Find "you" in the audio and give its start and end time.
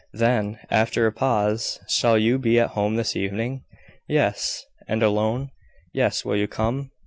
2.17-2.39, 6.37-6.47